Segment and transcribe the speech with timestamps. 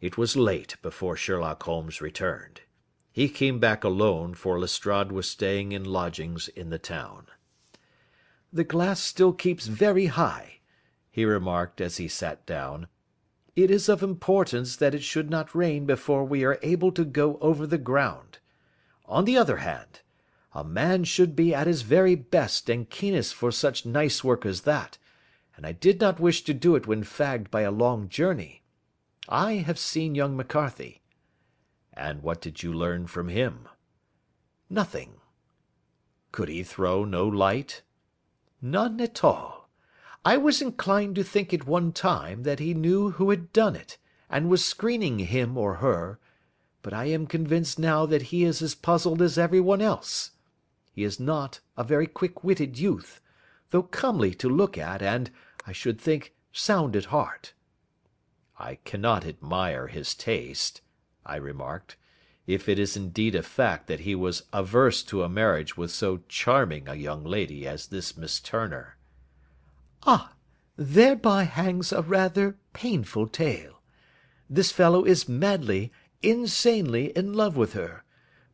[0.00, 2.60] It was late before Sherlock Holmes returned.
[3.12, 7.28] He came back alone, for Lestrade was staying in lodgings in the town.
[8.52, 10.60] "The glass still keeps very high,"
[11.10, 12.88] he remarked as he sat down.
[13.54, 17.38] "It is of importance that it should not rain before we are able to go
[17.40, 18.38] over the ground.
[19.06, 20.02] On the other hand,
[20.52, 24.60] a man should be at his very best and keenest for such nice work as
[24.62, 24.98] that,
[25.56, 28.62] and I did not wish to do it when fagged by a long journey.
[29.28, 31.02] I have seen young McCarthy."
[31.92, 33.68] "And what did you learn from him?"
[34.70, 35.20] "Nothing."
[36.30, 37.82] "Could he throw no light?"
[38.62, 39.68] "None at all.
[40.24, 43.98] I was inclined to think at one time that he knew who had done it,
[44.30, 46.20] and was screening him or her,
[46.82, 50.30] but I am convinced now that he is as puzzled as everyone else.
[50.92, 53.20] He is not a very quick witted youth,
[53.70, 55.32] though comely to look at and,
[55.66, 57.54] I should think, sound at heart.
[58.58, 60.80] "I cannot admire his taste,"
[61.26, 61.96] I remarked,
[62.46, 66.22] "if it is indeed a fact that he was averse to a marriage with so
[66.26, 68.96] charming a young lady as this Miss Turner."
[70.04, 70.32] "Ah!
[70.74, 73.82] thereby hangs a rather painful tale.
[74.48, 78.04] This fellow is madly, insanely in love with her;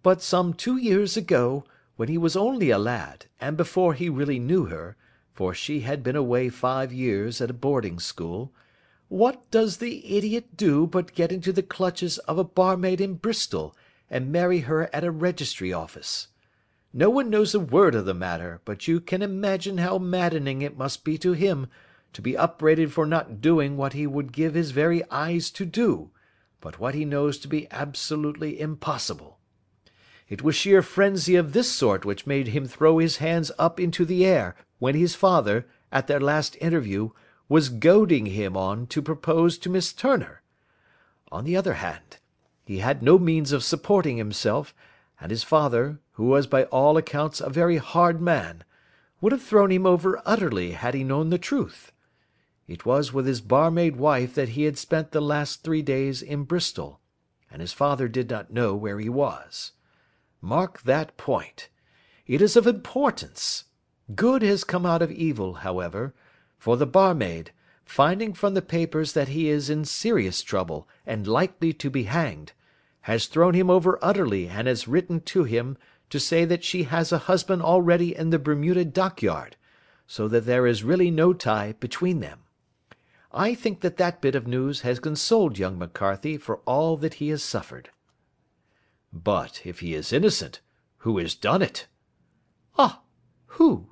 [0.03, 1.65] but some two years ago,
[1.95, 4.97] when he was only a lad, and before he really knew her,
[5.33, 8.53] for she had been away five years at a boarding school,
[9.13, 13.77] what does the idiot do but get into the clutches of a barmaid in Bristol,
[14.09, 16.29] and marry her at a registry office.
[16.95, 20.79] No one knows a word of the matter, but you can imagine how maddening it
[20.79, 21.67] must be to him
[22.15, 26.09] to be upbraided for not doing what he would give his very eyes to do,
[26.63, 29.39] but what he knows to be absolutely impossible.
[30.31, 34.07] It was sheer frenzy of this sort which made him throw his hands up into
[34.07, 37.11] the air when his father, at their last interview,
[37.53, 40.41] was goading him on to propose to Miss Turner.
[41.31, 42.17] On the other hand,
[42.65, 44.75] he had no means of supporting himself,
[45.21, 48.65] and his father, who was by all accounts a very hard man,
[49.21, 51.93] would have thrown him over utterly had he known the truth.
[52.67, 56.45] It was with his barmaid wife that he had spent the last three days in
[56.45, 57.01] Bristol,
[57.51, 59.73] and his father did not know where he was.
[60.41, 61.69] Mark that point.
[62.27, 63.65] It is of importance.
[64.15, 66.15] Good has come out of evil, however
[66.63, 67.51] for the barmaid,
[67.85, 72.53] finding from the papers that he is in serious trouble and likely to be hanged,
[73.01, 75.77] has thrown him over utterly and has written to him
[76.09, 79.57] to say that she has a husband already in the Bermuda dockyard,
[80.07, 82.45] so that there is really no tie between them.
[83.33, 87.31] I think that that bit of news has consoled young McCarthy for all that he
[87.31, 87.91] has suffered."
[89.13, 90.61] "But, if he is innocent,
[90.99, 91.89] who has done it?"
[92.79, 93.03] "Ah!
[93.59, 93.92] Who?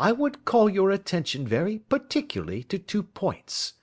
[0.00, 3.74] I would call your attention very particularly to two points.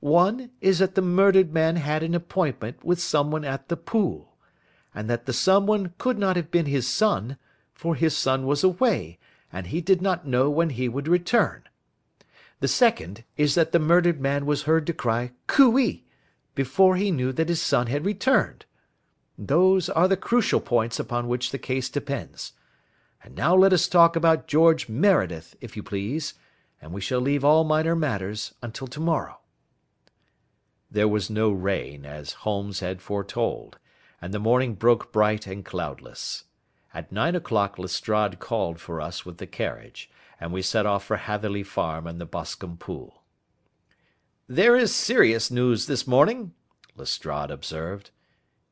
[0.00, 4.36] One is that the murdered man had an appointment with someone at the pool,
[4.94, 7.38] and that the someone could not have been his son,
[7.72, 9.18] for his son was away,
[9.50, 11.62] and he did not know when he would return.
[12.60, 16.04] The second is that the murdered man was heard to cry Cooee!
[16.54, 18.66] before he knew that his son had returned.
[19.38, 22.52] Those are the crucial points upon which the case depends.
[23.24, 26.34] And now let us talk about George Meredith, if you please,
[26.80, 29.40] and we shall leave all minor matters until to morrow."
[30.90, 33.78] There was no rain, as Holmes had foretold,
[34.20, 36.44] and the morning broke bright and cloudless.
[36.92, 41.16] At nine o'clock Lestrade called for us with the carriage, and we set off for
[41.16, 43.22] Hatherley Farm and the Boscombe Pool.
[44.46, 46.52] "There is serious news this morning,"
[46.94, 48.10] Lestrade observed.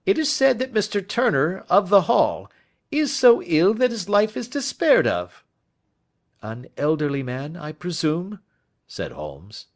[0.05, 1.01] "It is said that Mr.
[1.07, 2.51] Turner, of the Hall,
[2.93, 5.43] is so ill that his life is despaired of."
[6.43, 8.41] "An elderly man, I presume?"
[8.87, 9.67] said Holmes.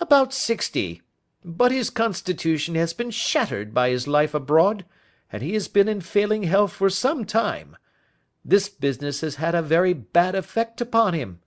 [0.00, 1.02] "About sixty.
[1.44, 4.84] But his constitution has been shattered by his life abroad,
[5.32, 7.76] and he has been in failing health for some time.
[8.44, 11.40] This business has had a very bad effect upon him.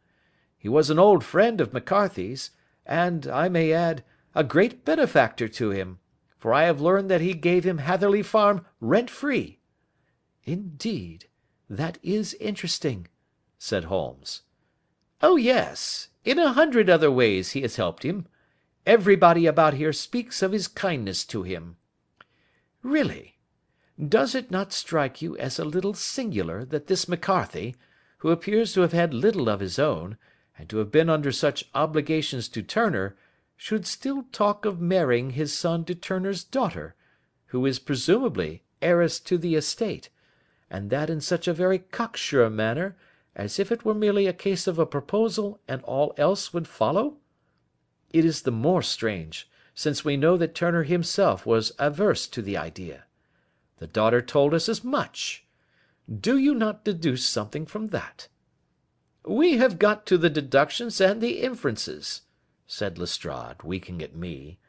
[0.58, 2.52] He was an old friend of McCarthy's,
[2.86, 6.00] and, I may add, a great benefactor to him,
[6.38, 9.60] for I have learned that he gave him Hatherley Farm rent free.
[10.48, 11.28] "Indeed!
[11.68, 13.08] That is interesting,"
[13.58, 14.44] said Holmes.
[15.20, 16.10] "Oh yes.
[16.24, 18.28] In a hundred other ways he has helped him.
[18.86, 21.78] Everybody about here speaks of his kindness to him.
[22.84, 23.40] Really,
[23.98, 27.76] does it not strike you as a little singular that this McCarthy,
[28.20, 30.16] who appears to have had little of his own,
[30.60, 33.18] and to have been under such obligations to Turner,
[33.58, 36.94] should still talk of marrying his son to Turner's daughter,
[37.48, 40.10] who is presumably heiress to the estate?
[40.76, 42.98] And that in such a very cocksure manner,
[43.34, 47.16] as if it were merely a case of a proposal and all else would follow?
[48.12, 52.58] It is the more strange, since we know that Turner himself was averse to the
[52.58, 53.06] idea.
[53.78, 55.46] The daughter told us as much.
[56.14, 58.28] Do you not deduce something from that?"
[59.24, 62.24] "We have got to the deductions and the inferences,"
[62.68, 64.60] said Lestrade, winking at me.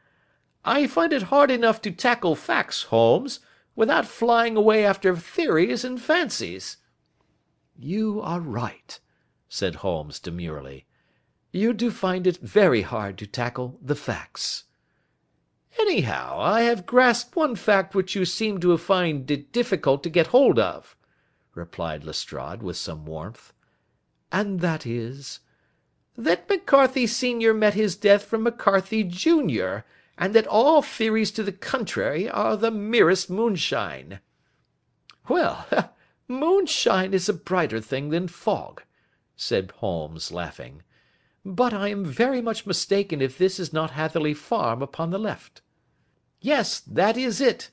[0.63, 3.41] "I find it hard enough to tackle facts, Holmes,
[3.77, 6.77] without flying away after theories and fancies."
[7.77, 8.99] "You are right,"
[9.47, 10.87] said Holmes demurely.
[11.51, 14.63] "You do find it very hard to tackle the facts."
[15.79, 20.33] "Anyhow, I have grasped one fact which you seem to find it difficult to get
[20.33, 20.97] hold of,"
[21.53, 23.53] replied Lestrade with some warmth.
[24.31, 25.39] "And that is?"
[26.17, 29.85] "That McCarthy senior met his death from McCarthy junior
[30.17, 34.19] and that all theories to the contrary are the merest moonshine."
[35.29, 35.67] "Well,
[36.27, 38.83] moonshine is a brighter thing than fog,"
[39.35, 40.81] said Holmes, laughing.
[41.45, 45.61] "But I am very much mistaken if this is not Hatherley Farm upon the left."
[46.41, 47.69] "Yes, that is it."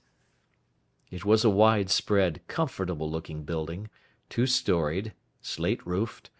[1.11, 3.89] It was a wide spread, comfortable looking building,
[4.29, 6.31] two storied, slate roofed,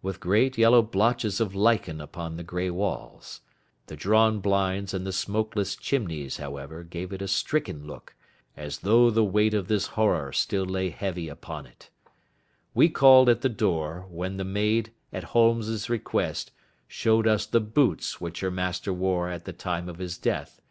[0.00, 3.40] with great yellow blotches of lichen upon the grey walls.
[3.92, 8.14] The drawn blinds and the smokeless chimneys, however, gave it a stricken look,
[8.56, 11.90] as though the weight of this horror still lay heavy upon it.
[12.72, 16.52] We called at the door, when the maid, at Holmes's request,
[16.88, 20.62] showed us the boots which her master wore at the time of his death,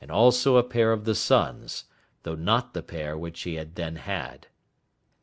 [0.00, 1.84] and also a pair of the son's,
[2.24, 4.48] though not the pair which he had then had.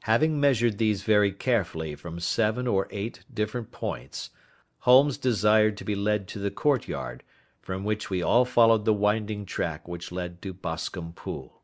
[0.03, 4.29] Having measured these very carefully from seven or eight different points,
[4.79, 7.23] Holmes desired to be led to the courtyard,
[7.61, 11.61] from which we all followed the winding track which led to Boscombe Pool.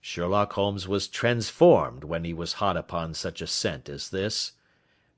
[0.00, 4.52] Sherlock Holmes was transformed when he was hot upon such a scent as this.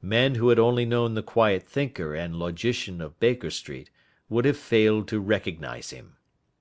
[0.01, 3.91] Men who had only known the quiet thinker and logician of Baker Street
[4.29, 6.17] would have failed to recognise him.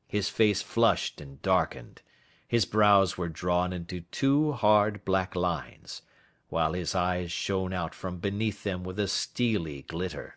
[0.08, 2.04] His face flushed and darkened.
[2.48, 6.04] His brows were drawn into two hard black lines,
[6.50, 10.36] while his eyes shone out from beneath them with a steely glitter.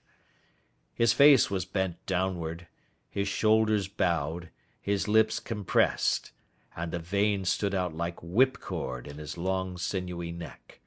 [0.95, 2.69] His face was bent downward,
[3.11, 4.51] his shoulders bowed,
[4.81, 6.31] his lips compressed,
[6.77, 10.81] and the veins stood out like whipcord in his long sinewy neck.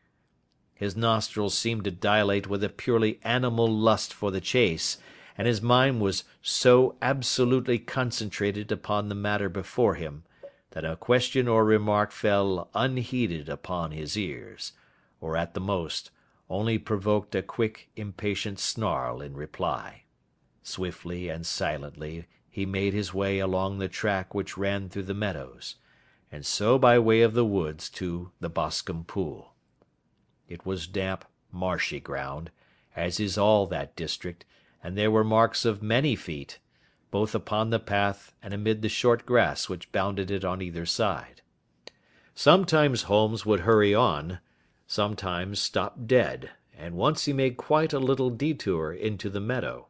[0.74, 4.98] His nostrils seemed to dilate with a purely animal lust for the chase,
[5.38, 10.24] and his mind was so absolutely concentrated upon the matter before him,
[10.71, 14.74] that a question or remark fell unheeded upon his ears,
[15.19, 16.12] or at the most,
[16.49, 20.03] only provoked a quick, impatient snarl in reply.
[20.63, 25.75] Swiftly and silently he made his way along the track which ran through the meadows,
[26.31, 29.53] and so by way of the woods to the Boscombe Pool.
[30.47, 32.51] It was damp, marshy ground,
[32.95, 34.45] as is all that district,
[34.83, 36.59] and there were marks of many feet,
[37.11, 41.41] both upon the path and amid the short grass which bounded it on either side.
[42.33, 44.39] Sometimes Holmes would hurry on,
[44.88, 49.88] sometimes stopped dead, and once he made quite a little detour into the meadow.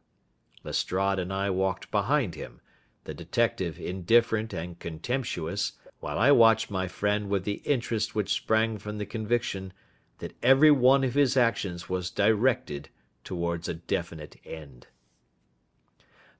[0.64, 2.60] Lestrade and I walked behind him,
[3.04, 8.76] the detective indifferent and contemptuous, while I watched my friend with the interest which sprang
[8.78, 9.72] from the conviction
[10.18, 12.88] that every one of his actions was directed
[13.24, 14.88] towards a definite end.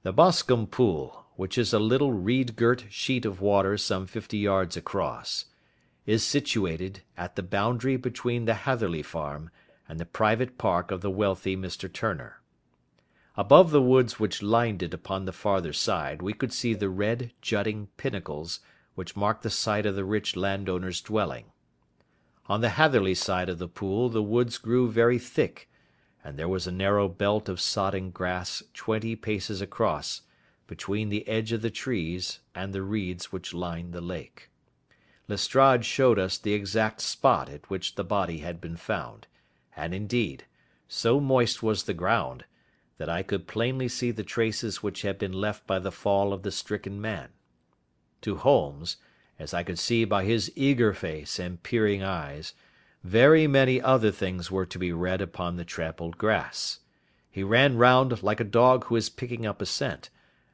[0.03, 4.75] The Boscombe Pool, which is a little reed girt sheet of water some fifty yards
[4.75, 5.45] across,
[6.09, 9.51] is situated at the boundary between the Hatherley Farm
[9.87, 11.91] and the private park of the wealthy Mr.
[11.93, 12.41] Turner.
[13.37, 17.31] Above the woods which lined it upon the farther side we could see the red
[17.43, 18.59] jutting pinnacles
[18.95, 21.45] which marked the site of the rich landowner's dwelling.
[22.47, 25.69] On the Hatherley side of the pool the woods grew very thick,
[26.23, 30.23] and there was a narrow belt of sodden grass twenty paces across,
[30.65, 34.48] between the edge of the trees and the reeds which lined the lake.
[35.29, 39.27] Lestrade showed us the exact spot at which the body had been found,
[39.77, 40.45] and, indeed,
[40.87, 42.45] so moist was the ground,
[42.97, 46.41] that I could plainly see the traces which had been left by the fall of
[46.41, 47.29] the stricken man.
[48.21, 48.97] To Holmes,
[49.37, 52.53] as I could see by his eager face and peering eyes,
[53.03, 56.79] very many other things were to be read upon the trampled grass.
[57.29, 60.09] He ran round like a dog who is picking up a scent,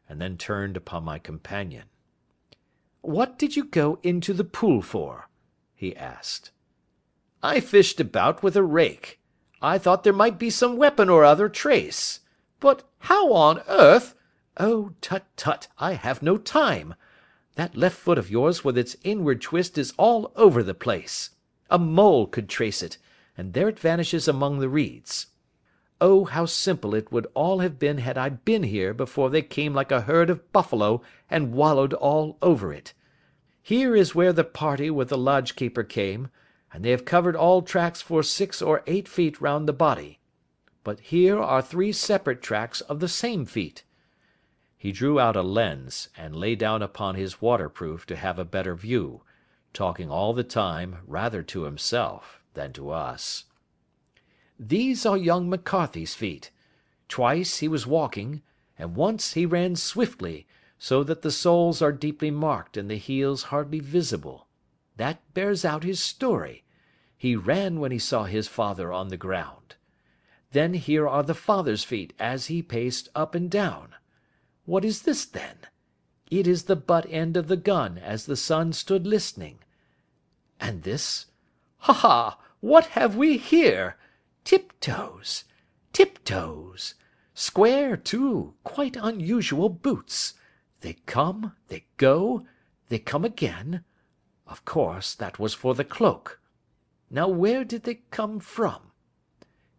[0.10, 1.86] and then turned upon my companion.
[3.08, 5.30] "What did you go into the pool for?"
[5.76, 6.50] he asked.
[7.44, 9.20] "I fished about with a rake.
[9.62, 12.22] I thought there might be some weapon or other trace.
[12.60, 14.16] But how on earth
[14.58, 16.96] "Oh, tut, tut, I have no time.
[17.54, 21.30] That left foot of yours with its inward twist is all over the place.
[21.70, 22.98] A mole could trace it,
[23.38, 25.28] and there it vanishes among the reeds.
[26.02, 29.74] Oh, how simple it would all have been had I been here before they came
[29.74, 32.94] like a herd of buffalo and wallowed all over it.
[33.62, 36.30] Here is where the party with the lodge keeper came,
[36.72, 40.20] and they have covered all tracks for six or eight feet round the body.
[40.84, 43.84] But here are three separate tracks of the same feet.
[44.78, 48.76] He drew out a lens, and lay down upon his waterproof to have a better
[48.76, 49.24] view,
[49.74, 53.46] talking all the time rather to himself than to us.
[54.60, 56.52] These are young McCarthy's feet.
[57.08, 58.42] Twice he was walking,
[58.78, 60.48] and once he ran swiftly,
[60.78, 64.48] so that the soles are deeply marked and the heels hardly visible.
[64.98, 66.64] That bears out his story.
[67.18, 69.76] He ran when he saw his father on the ground.
[70.52, 73.96] Then here are the father's feet as he paced up and down.
[74.66, 75.58] What is this, then?
[76.32, 79.60] It is the butt end of the gun as the son stood listening.
[80.60, 81.28] And this?
[81.80, 82.40] Ha ha!
[82.62, 83.98] What have we here?
[84.46, 85.44] Tiptoes!
[85.92, 86.94] Tiptoes!
[87.34, 90.36] Square, too, quite unusual boots.
[90.82, 92.46] They come, they go,
[92.90, 93.84] they come again.
[94.46, 96.40] Of course, that was for the cloak.
[97.10, 98.92] Now where did they come from?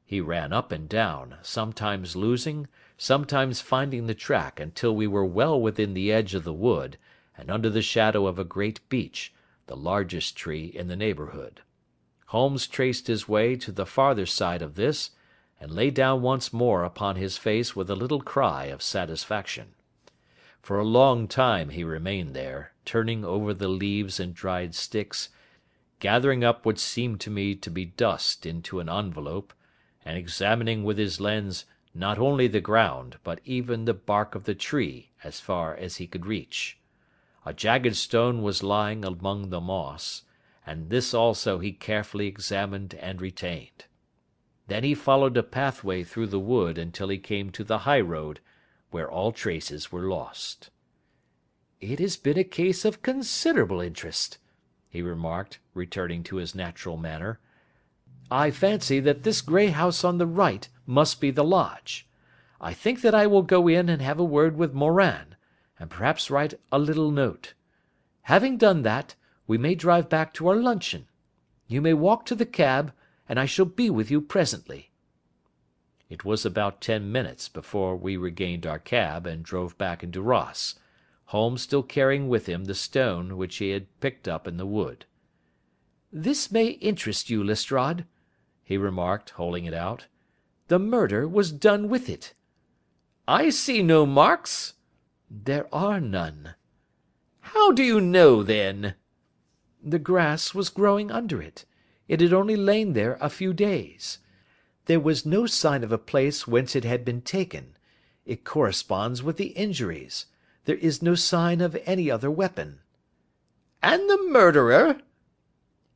[0.05, 2.67] He ran up and down, sometimes losing,
[2.99, 6.99] sometimes finding the track until we were well within the edge of the wood,
[7.39, 9.33] and under the shadow of a great beech,
[9.69, 11.63] the largest tree in the neighbourhood.
[12.31, 15.11] Holmes traced his way to the farther side of this,
[15.61, 19.75] and lay down once more upon his face with a little cry of satisfaction.
[20.61, 25.29] For a long time he remained there, turning over the leaves and dried sticks,
[26.01, 29.53] gathering up what seemed to me to be dust into an envelope,
[30.05, 31.65] and examining with his lens
[31.95, 36.07] not only the ground, but even the bark of the tree as far as he
[36.07, 36.77] could reach.
[37.47, 40.23] A jagged stone was lying among the moss,
[40.67, 43.85] and this also he carefully examined and retained.
[44.67, 48.41] Then he followed a pathway through the wood until he came to the high road,
[48.91, 50.71] where all traces were lost.
[51.81, 54.39] "It has been a case of considerable interest,"
[54.89, 57.39] he remarked, returning to his natural manner.
[58.29, 62.09] "I fancy that this grey house on the right must be the lodge.
[62.61, 65.37] I think that I will go in and have a word with Moran,
[65.79, 67.55] and perhaps write a little note.
[68.23, 69.15] Having done that
[69.47, 71.09] we may drive back to our luncheon.
[71.69, 72.93] You may walk to the cab,
[73.29, 74.91] and I shall be with you presently."
[76.09, 80.77] It was about ten minutes before we regained our cab and drove back into Ross,
[81.31, 85.07] Holmes still carrying with him the stone which he had picked up in the wood.
[86.13, 88.05] "This may interest you, Lestrade,"
[88.63, 90.07] he remarked, holding it out.
[90.69, 92.35] "The murder was done with it."
[93.27, 94.75] "I see no marks."
[95.29, 96.55] "There are none."
[97.41, 98.95] "How do you know, then?"
[99.89, 101.65] The grass was growing under it.
[102.09, 104.19] It had only lain there a few days.
[104.87, 107.77] There was no sign of a place whence it had been taken.
[108.25, 110.27] It corresponds with the injuries.
[110.65, 112.81] There is no sign of any other weapon."
[113.81, 115.03] "And the murderer?"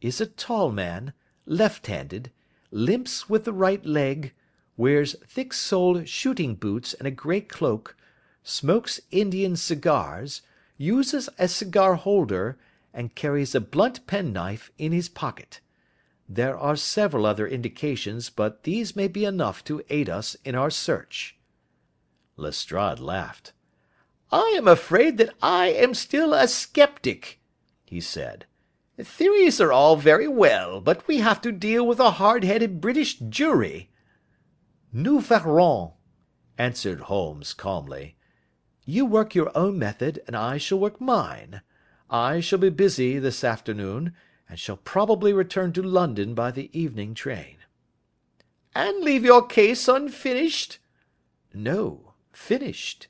[0.00, 1.12] "Is a tall man,
[1.44, 2.30] left handed,
[2.70, 4.32] limps with the right leg,
[4.76, 7.96] wears thick soled shooting boots and a grey cloak,
[8.44, 10.42] smokes Indian cigars,
[10.78, 12.56] uses a cigar holder
[12.92, 15.60] and carries a blunt penknife in his pocket.
[16.28, 20.70] There are several other indications, but these may be enough to aid us in our
[20.70, 21.36] search."
[22.36, 23.52] Lestrade laughed.
[24.32, 27.40] "I am afraid that I am still a sceptic,"
[27.84, 28.46] he said.
[28.96, 33.18] "Theories are all very well, but we have to deal with a hard headed British
[33.18, 33.90] jury."
[34.92, 35.92] "Nous verrons,"
[36.58, 38.16] answered Holmes calmly.
[38.84, 41.62] "You work your own method, and I shall work mine.
[42.12, 44.16] I shall be busy this afternoon,
[44.48, 47.58] and shall probably return to London by the evening train."
[48.74, 50.80] "And leave your case unfinished?"
[51.54, 53.06] "No, finished."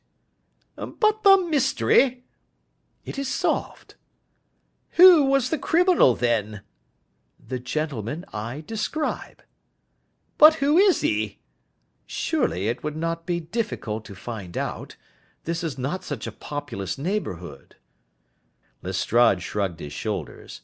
[0.77, 2.25] Um, "But the mystery?"
[3.07, 3.95] "It is solved."
[4.91, 6.61] "Who was the criminal, then?"
[7.39, 9.43] "The gentleman I describe."
[10.37, 11.39] "But who is he?"
[12.05, 14.97] "Surely it would not be difficult to find out.
[15.45, 17.77] This is not such a populous neighbourhood.
[18.83, 20.63] Lestrade shrugged his shoulders.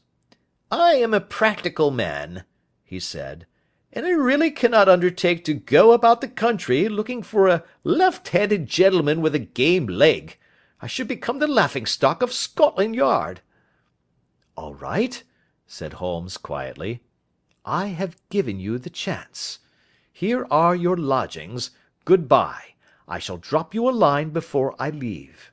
[0.71, 2.45] "I am a practical man,"
[2.83, 3.47] he said,
[3.93, 8.67] "and I really cannot undertake to go about the country looking for a left handed
[8.67, 10.39] gentleman with a game leg.
[10.81, 13.43] I should become the laughing stock of Scotland Yard."
[14.57, 15.23] "All right,"
[15.67, 17.03] said Holmes quietly.
[17.65, 19.59] "I have given you the chance.
[20.11, 21.71] Here are your lodgings.
[22.07, 22.77] Good bye.
[23.07, 25.53] I shall drop you a line before I leave."